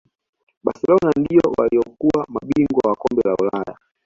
barcelona 0.63 1.11
ndio 1.17 1.41
waliyokuwa 1.57 2.25
mabingwa 2.29 2.89
wa 2.89 2.95
kombe 2.95 3.21
la 3.25 3.35
ulaya 3.35 3.75